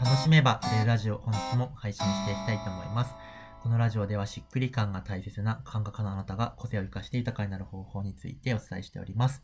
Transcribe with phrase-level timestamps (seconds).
[0.00, 3.16] 楽しめば売れるラジオ本日も配信していきたいと思います。
[3.64, 9.42] このラジオではしっくり感が大切な感覚のあなたが個性を生かして豊かになる方法についてお伝えしております。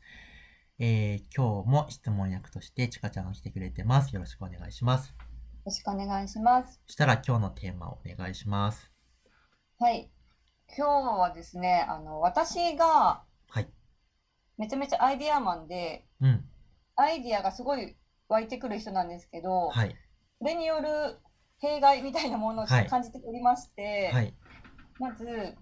[0.78, 4.14] えー、今日も質問役としてちかちゃんが来てくれてます。
[4.14, 5.08] よろしくお願いします。
[5.08, 5.14] よ
[5.64, 6.80] ろしくお願いします。
[6.86, 8.92] そしたら今日のテーマをお願いします。
[9.80, 10.08] はい。
[10.68, 13.68] 今日はですね、あの、私がはい。
[14.56, 16.44] めちゃめちゃアイディアマンで、うん。
[16.94, 17.96] アイディアがすごい
[18.28, 19.96] 湧いてくる人なんですけど、はい。
[20.44, 21.16] それによる
[21.58, 24.34] 弊害みたいなものを感じておりまして、はい。
[24.98, 25.56] まず、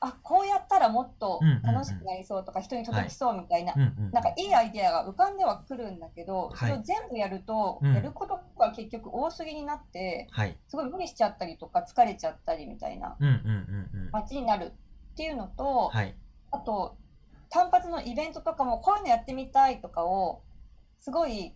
[0.00, 4.10] あ、こうやったらもっと楽しくなりそうとか、人に届きそうみたいなう、んうん。
[4.10, 10.58] なんかいいアイディアが浮かんではくるんだけど、そはいれを全部やると、うんやることが結局多すぎになって、はい。
[10.66, 13.16] すごい無理しちゃったりとか、疲れちゃったりみたいな。
[14.10, 14.72] 街になる
[15.12, 16.16] っていうのと、はい。
[16.50, 16.96] あと
[17.48, 20.42] 単発のイベントとかもこういうのやってみたいとかを
[20.98, 21.54] すごい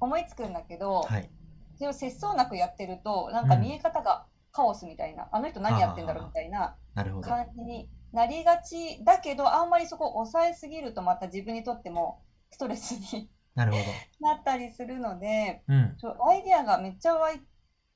[0.00, 1.30] 思いつくんだけど、はい。
[1.76, 7.28] それを節操なくやってるとなんか見え方がカオスみたいな、あの人何やってんだろうみたいななるほど。
[7.28, 13.78] 感じになりがちだけどあんまりそこを抑えすぎるとまた自分にとってもストレスになるほ
[14.20, 15.74] なったりするのでど。
[15.74, 16.30] うん。
[16.30, 17.42] アイデアがめっちゃ湧い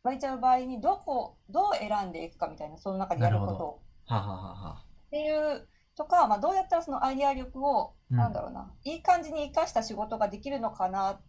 [0.03, 3.83] 湧いちゃう場合にどこどう選んでいくかみたいなその中でやることを。
[4.07, 4.85] はははは。
[5.07, 11.21] っていうとか、まあ、どうやったらそのアイデア力を、うんなんだろうな、いい感じに生かした仕事ができるのかなっ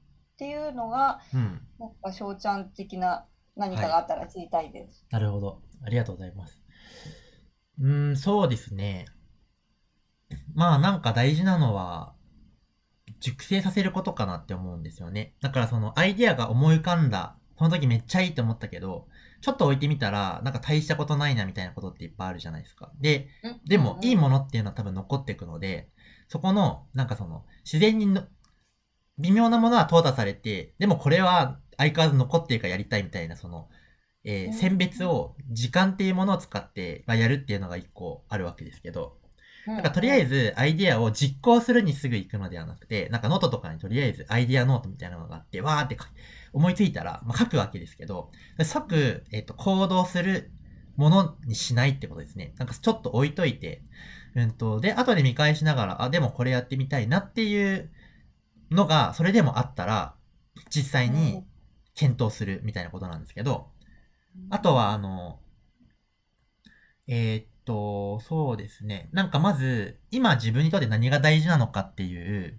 [0.42, 1.61] ていうのが、うん。
[1.80, 5.06] なんか翔ちゃん的な何かがあったら知りたいです。
[5.11, 5.61] なるほど。
[5.86, 6.64] ありがとうございます。
[7.80, 9.06] うーん、そうですね。
[10.56, 12.16] まあなんか大事なのは、
[13.20, 15.36] 熟成させることかなって思うんですよね。
[15.42, 19.08] だからそのアイディアが思い浮かんだ、その時めっちゃいいと思ったけど、
[19.42, 22.92] ちょっと置いてみたら、なんか大したことないなみたいなことっていっぱいあるじゃないですか。
[23.00, 25.89] で、うんでも、いいもものっていうのは多分残っていくので、
[26.30, 28.23] そこの、なんかその、自然にの、
[29.22, 33.69] 微妙なものは淘汰されて、でもこれは相変わらず残っているからやりたいみたいな、その、
[34.23, 34.53] えーうん。
[34.53, 39.17] 選別を、時間っていうものを使って、まあ、やるっていうのが一個あるわけですけど、
[39.67, 45.98] なんかとりあえず、ずアイディアを実行するにすぐ行くのではなくて、なんかノートとかにとりあえずアイディアノートみたいなのがあって、わーって
[46.54, 48.31] 思いついたら、まあ、書くわけですけど、
[48.64, 50.52] 即、えっ、と、行動する
[50.95, 52.54] ものにしないってことですね。
[52.58, 53.83] なんかちょっと置いといて、
[54.36, 57.92] うんと、で、後で見返しながら、あ、でもこれやってみたいなっていう
[58.71, 60.15] のが、それでもあったら、
[60.70, 61.45] 実際に
[61.95, 63.67] 検討するみたいなことなんですけど、
[64.49, 65.39] あとは、あの、
[67.08, 69.10] えーっと、そうですね。
[69.11, 72.58] なんかまず、今自分にとって何が大事なのかっていう、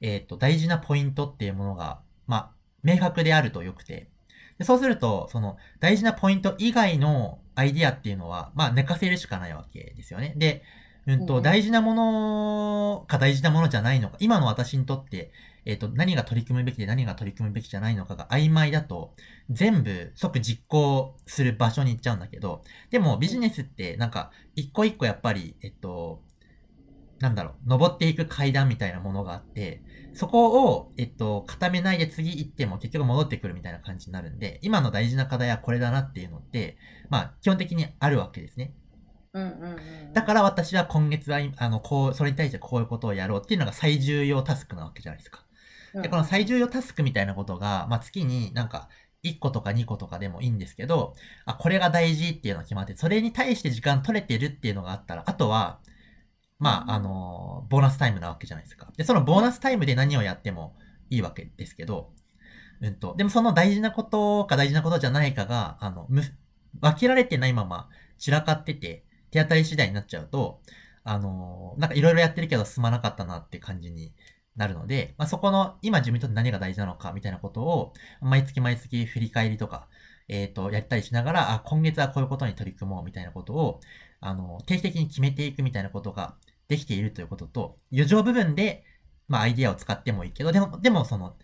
[0.00, 4.08] えーっと、大事なポイントっていうものが、まあ、明確であると良くて。
[4.58, 10.34] でそうすると、その、大事なポイント以外のアイディアっていうのは、まあ、寝かせるしかないわけですよね。
[10.36, 10.62] で、
[11.06, 15.32] うんと、うん大事なものか大事なものじゃないのか、今の私にとって、
[15.64, 19.14] えーっと、何が取り組むべきで何が取り組むべきじゃないのかが曖昧だと、
[19.50, 26.22] 全部即実行する場所に行っちゃうんだけど、でもビジネスってなんか一個一個やっぱり、えっと、
[27.20, 29.82] なんだろう、登っていく階段みたいなものがあって、
[30.14, 36.78] そこを、えっと、固めないで次行っても結局戻ってくるみたいな感じになるんで、今の大事な課題はこれだなっていうのって、
[37.10, 38.72] まあ基本的にあるわけですね。
[39.32, 39.62] うんうん
[40.06, 45.44] うん、だから私は今月は、あの、こう、それに対してこういうことをやろうっていうのが最重要タスクなわけじゃないですか。
[45.94, 48.88] らで、この最重要タスクみたいなことが、まあ、月になんか、
[49.22, 51.14] 1個とか2個とかでもいいんですけど、
[51.44, 55.80] あ、これが大事っていうのが決まって、それに対して時間取れてるっていうのがあったら、あとは、
[56.58, 58.88] まあ、あのボーナスタイムなわけじゃないですか。
[58.96, 60.76] で、そのボーナスタイムで何をやっても
[61.08, 62.12] いいわけですけど、
[62.80, 66.22] うんと、でもその大事なことか大事なことじゃないかが、あの、む、
[66.80, 70.60] 分けられてないまま散らかってて、手当たり次第になっちゃうと、
[71.02, 74.12] あのなんかいろいろやってるけど進まなかったなって感じに
[74.56, 79.88] なるので、まあ、そこの今自分にとって何が大事なのかみたいなことを、毎月毎月振り返りとか、
[80.28, 83.80] えっ、と、やったりしながら、あ、今月はこういうことに取り組もうみたいなことを、
[84.20, 86.36] あの、定期的に決めていくみたいなことが
[86.68, 88.84] できているということと、余剰部分で、
[89.28, 91.36] まあ、アイディアを使ってもいいけど、でも、でもその、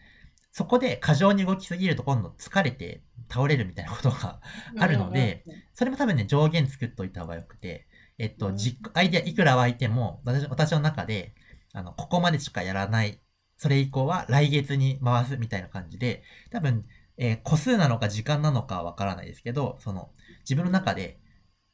[0.57, 4.41] そこで過剰に動きすぎると今度疲れて倒れるみたいなことが
[4.79, 5.45] あるので、
[5.75, 7.87] それも多分ね、上限作っといた方がよくて、
[8.17, 11.35] えっと、うん実アイデアいくら湧いても、私私の中で、
[11.75, 13.21] あの、ここまでしかやらない。
[13.59, 16.87] それ以降は来月に回すみたいな感じで、多分、
[17.19, 20.11] えー個数なのか時間なのかはわからないですけど、その、
[20.41, 21.21] 自分の中で、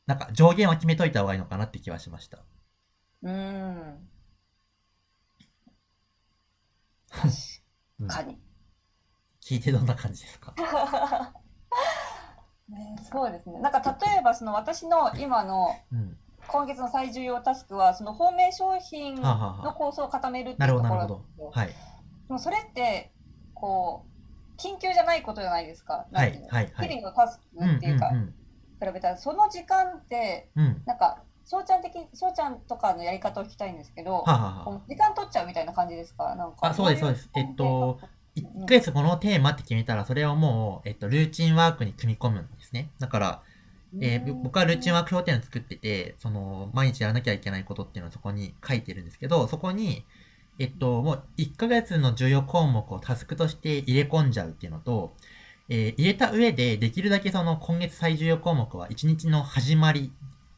[0.06, 2.44] なんか上限は決めといた方がいいのかなって気はしました。
[3.22, 4.08] うん。
[8.00, 8.38] う ん確かに。
[9.52, 10.54] 聞いてどんな感じですか？
[12.68, 13.60] ね、そうですね。
[13.60, 16.16] なんか例えばその私の今のうん。
[16.48, 21.50] 今月の最重要タスクはその本命商品の構想を固めるってないるほど、うとこなるほどろなんですよ。。
[21.52, 21.68] はい。
[21.68, 21.74] で
[22.30, 23.12] もそれって
[23.54, 24.06] こ
[24.58, 26.06] う緊急じゃないことじゃないですか。
[26.12, 28.34] はいはいはい日々のタスクっていうか、うんうん
[28.84, 30.64] 比べたら、その時間って、うん。
[30.64, 30.82] うん。
[30.86, 36.34] なんか、翔ちゃん的、翔ちゃんとかのやり方を聞きたいんですけど、はあはあは時間取っちゃうみたいな感じですか？
[36.34, 36.66] なんか。
[36.66, 38.00] あそうですそうですえっと、
[38.36, 42.90] 1うんヶ月このテーマって決めたら、それをもう、えっと、ルーチンワークに組み込むんですね。
[42.98, 43.42] だから、
[44.00, 50.04] えー僕はルーチンワーク表っていうのを作ってて、その、毎日やらなきゃいけないことっていうのをそこに書いてるんですけど、そこに、
[50.58, 55.12] えっと、もう1ヶ月の重要項目をタスクとして入れ込んじゃうっていうのと、
[55.68, 60.10] えー入れた上で、できるだけその今月最重要項目は1日の始まり、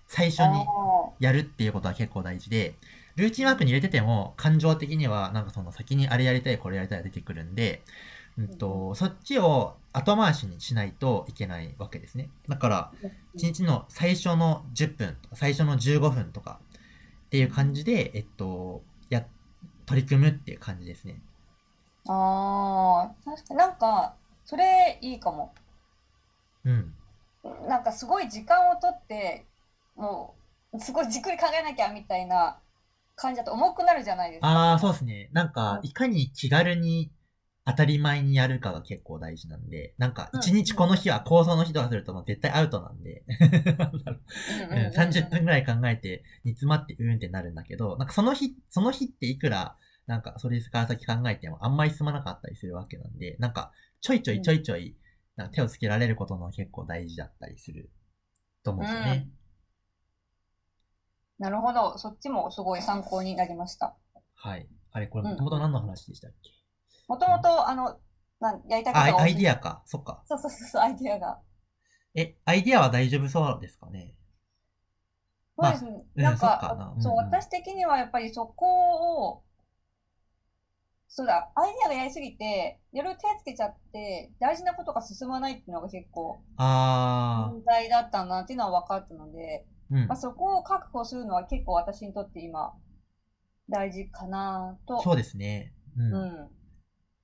[0.06, 2.74] 最初にあやるっていうことは結構大事で、
[3.16, 7.82] ルーチンワークに入れてても、感情的には、なんかその先にあれやりたい、これやりたいが出てくるんで、
[8.38, 12.30] うんと、そっちを後回しにしないといけないわけですね。
[12.48, 16.60] だから、ー1日の最初の10分最初の15分とか
[17.26, 19.26] っていう感じで、えっと、や、
[19.86, 21.20] 取り組むっていう感じですね。
[22.08, 25.54] あー、確かになんか、それいいかも。
[26.64, 26.94] うん。
[27.68, 29.46] なんかすごい時間をとって、
[29.94, 30.36] も
[30.72, 32.60] う、すごいじっくり考えなきゃみたいな
[33.16, 34.48] 感じだと重くなるじゃないですか。
[34.48, 35.30] ああ、そうですね。
[35.32, 37.12] なんか、いかに気軽に
[37.64, 49.76] 当たり前にやるかが結構大事なんで、なんか、うん1日この日は構想の日とかするともう絶対アウトなんで、うんうんうんうん 30分ぐらい考えて、煮詰まってうーんってなるんだけど、なんかその日、その日っていくら、
[50.06, 54.96] なんかそれから先考えてもあんまり進まなかったりするわけなんで、なんかちょいちょいちょいちょい、
[55.36, 57.90] なんか手をつけられることの結構大事だったりする
[58.62, 59.28] と思うんですよね。
[61.38, 61.96] なるほど。
[61.98, 63.94] そっちもすごい参考になりました。
[64.36, 64.68] はい。
[64.92, 66.50] あれ、これうんもともと何の話でしたっけ、
[67.08, 67.98] もともと、あの、
[68.40, 69.52] なんやりたいことあ、がアイディア。
[69.52, 69.82] アか。
[69.86, 70.22] そっか。
[70.26, 71.38] そうそうそうそう、アイディアが。
[72.14, 74.14] え、アイディアは大丈夫そうですかね？
[75.56, 76.04] まあそうですね。
[76.16, 76.60] うんなんか、
[76.98, 79.42] そう私的にはやっぱりそこを、
[81.08, 90.16] そうだ、アイディアがやりすぎて、いろいろ手つけちゃって、大事なことが進まないっていうのが結構あ問題だったなっていうのは分かったので、ー、うんまあ、。
[90.16, 92.74] そこを確保するのは結構私にとって今、
[93.68, 95.00] 大事かなと。
[95.02, 95.72] そうですね。
[95.96, 96.12] うん。
[96.12, 96.48] うん。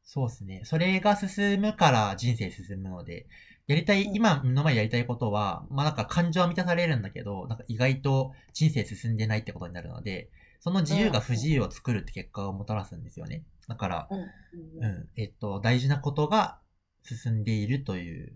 [0.03, 0.62] そうですね。
[0.65, 3.27] それが進むから人生進むので、
[3.67, 13.45] やりたい、うん今の前やりたいことは、まあなんか感情は満たされるんだけど、なんか意外と人生進んでないってことになるので、その自由が不自由を作るって結果をもたらすんですよね。
[13.69, 14.21] だから、うん。
[14.21, 14.25] う
[14.81, 16.59] うんん、えっと、大事なことが
[17.05, 18.33] 進んでいるという、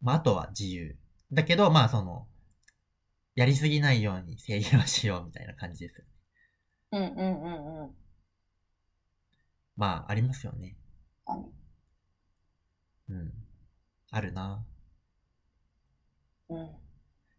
[0.00, 0.96] まああとは自由。
[1.32, 2.28] だけど、まあその、
[3.34, 6.04] やりすぎないように制限をしようみたいな感じです。
[6.92, 7.90] うんうんうんうん。
[9.76, 10.76] まあ、ありますよね。
[13.08, 13.32] うん。
[14.10, 14.64] あるな。
[16.50, 16.58] うん。
[16.58, 16.68] い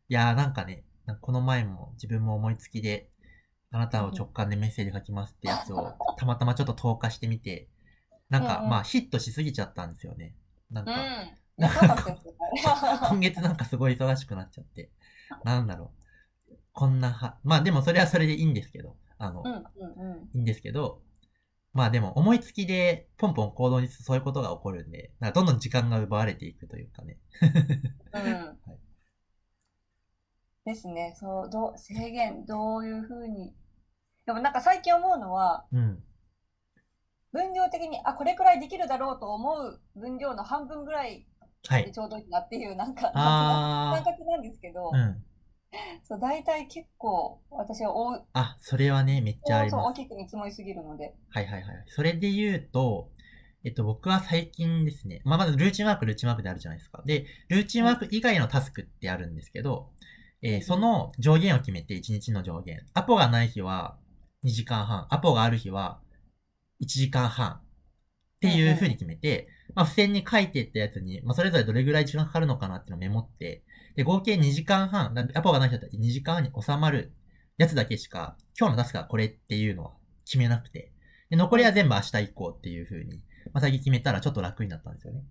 [0.09, 3.09] やーなんかね、かこの前も自分も思いつきで、
[3.71, 7.67] あなたを直感でメッセージ書きますってやつを、たまたまちょっと投下してみて、
[8.29, 10.35] なんかうんうんまあヒットしすぎちゃったんですよね。
[10.71, 10.93] なんか。
[13.09, 14.89] 今月なんかすごい忙しくなっちゃって、
[15.45, 15.91] なんだろ
[16.49, 16.55] う。
[16.71, 20.29] こんなは、まあでもそれはそれでいいんですけど、あの、うんうんうん。
[20.33, 21.01] いいんですけど、
[21.73, 27.17] まあでも思いつきでポンポン行動にそういうことが起こるんで、なんかどんどん時間が奪われていくというかね。
[28.13, 28.59] うん。
[30.65, 31.13] ですね。
[31.19, 33.53] そう、どう、制限、どういうふうに。
[34.25, 36.03] でもなんか最近思うのは、うん。
[37.33, 41.25] 分量的に、あ、これくらいできるだろうと思う分量の半分ぐらい
[41.67, 41.85] はい。
[41.85, 45.23] でちょうどいいなっていう、なんか、あ感覚なんですけどー、、うん。
[46.03, 50.01] そう、大体結構私は大、あ、それはね、めっちゃありそうます。
[50.01, 51.13] 大きく見積もりすぎるので。
[51.29, 51.83] はいはいはい。
[51.87, 53.09] それで言うと、
[53.63, 57.01] えっと、僕は最近ですね、まあ、まずルーチンワーク、ルーチンワークであるじゃないですか。
[57.05, 59.89] で、ルーチンワーク以外のタスクってあるんですけど、
[60.41, 62.85] えーその上限を決めて1日の上限。
[62.93, 63.97] アポがない日は
[64.43, 66.01] 2時間半、アポがある日は
[66.81, 67.61] 1時間半っ
[68.41, 73.63] ていう風に決めて、まあ、付箋に書いてったやつに、まあ、それぞれどれぐらい時間かかるのかなっていうのをメモって、
[73.95, 75.97] で、合計2時間半、だアポがない人だった？
[75.97, 77.11] ら2時間半に収まる
[77.57, 79.91] やつだけしか、今日のタスクはこれっていうのは
[80.25, 80.91] 決めなくて、
[81.29, 85.23] で、残りは全部明日以降っていう風に、まあ、先決めたらちょっと楽になったんですよね。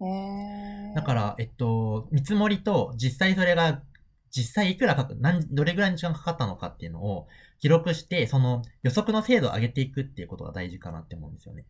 [0.00, 3.82] へーだから、えっと、見積もりと実際それが、
[4.30, 7.28] 実際いくらかか、何、どれぐらいの時間かかったのかっていうのを
[7.60, 11.66] 記録して、その予測の精度を上げていくっていうことが大事かなって思うんですよね。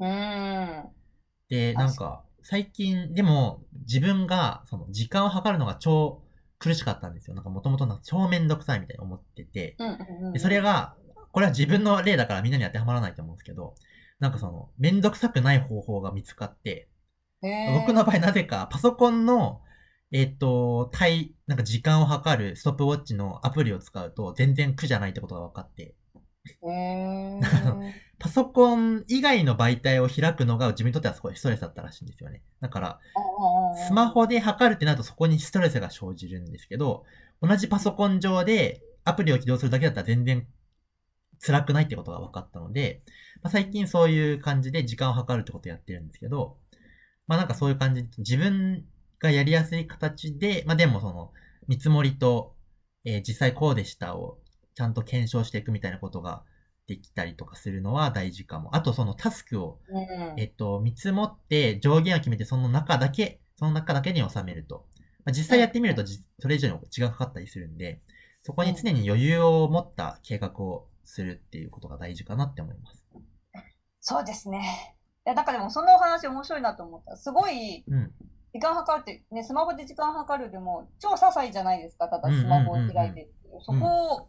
[0.00, 1.05] うーん。
[1.48, 6.22] で、なんか、最近、でも、自分が、その、時間を計るのが超
[6.58, 7.34] 苦しかったんですよ。
[7.34, 9.76] なんか、もともと超めんどくさいみたいに思ってて。
[10.32, 10.96] でそれが、
[11.32, 13.74] これは自分の例だからみんなに当てはまらないと思うんですけど、
[14.18, 16.88] なんかその、めんどくさくない方法が見つかって、
[17.74, 19.60] 僕の場合なぜかパソコンの、
[20.12, 25.94] えっ、と、対、なんか時間を計るストップウォッチのアプリを使うと全然苦じゃないってことが分かって、
[26.62, 28.06] へー。
[28.18, 32.42] パソコン以外の媒体を開くのが自分にとってはすごいストレスだったらしいんですよね。
[32.60, 33.00] だから、
[33.88, 37.04] スマホで測るってなるとそこにストレスが生じるんですけど、
[37.42, 40.46] 同じパソコン上でアプリを起動するだけだったら全然
[41.44, 43.02] 辛くないってことが分かったので、
[43.42, 46.56] まあ、最近そういう感じで時間を測るってことをやってるんですけど、
[47.26, 48.84] まあなんかそういう感じで自分
[49.18, 51.32] がやりやすい形で、まあでもその
[51.68, 52.54] 見積もりと、
[53.04, 54.38] えー実際こうでしたを
[54.76, 56.44] ちゃんと検証していくみたいなことが
[56.86, 58.76] できたりとかするのは大事かも。
[58.76, 64.86] あとそのタスクをうんえっと、見積もって上限を決めてその中だけ、その中だけに収めると。
[65.24, 68.00] まあ、実際やってみるとじそれ以上に時間かかったりするんで、
[68.42, 73.04] そこに常に余裕を持った計画をするっていうことが大事かなって思います。
[74.00, 74.94] そうですね。
[75.26, 77.16] いや、なんかでもそのお話面白いなと思った。
[77.16, 78.12] すごいうん。
[78.52, 82.08] 時間計るって、ね、スマホで時間計るでも超些細じゃないですか。
[82.08, 83.60] ただスマホを開いてっていう。
[83.62, 84.28] そこ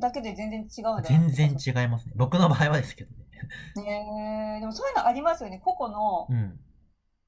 [0.00, 2.12] だけで全然違う全然違違いますね。
[2.16, 3.26] 僕の場合はですけどね。
[3.76, 3.80] う。
[3.80, 5.60] ねえでもそういうのありますよね。
[5.64, 6.60] 個々のうん。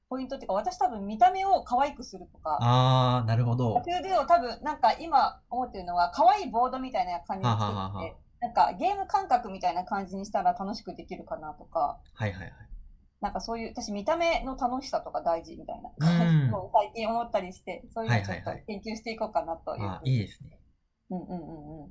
[0.09, 2.59] ポイントっていうか、私多分見た目を可愛くするとか。
[2.61, 3.73] あー、なるほど。
[3.73, 12.51] 野球では多分なんか今思ってるのは可愛いボードみたいな感じにはははは作って、なんかゲーム感覚みたいな感じにしたら楽しくできるかなとか、はいはいはい。
[13.21, 20.11] なんかそういう、私見た目の楽しさとか大事みたいなうん感じを最近思ったりして、そういうのちょっとはいはいはい研究していこうかなというあふうに。
[20.11, 20.59] いいですね。
[21.09, 21.89] うんうんうんうん。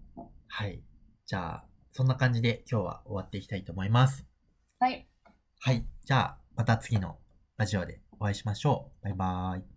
[0.55, 0.83] はい。
[1.25, 4.27] じゃあ、そんな感じで今日は終わっていきたいと思います。
[4.79, 5.09] はい。
[5.61, 5.87] はい。
[6.05, 7.17] じゃあ、また次の
[7.57, 9.05] ラジオでお会いしましょう。
[9.05, 9.72] バイバーイ。